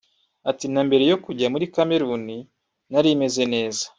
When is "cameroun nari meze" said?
1.75-3.43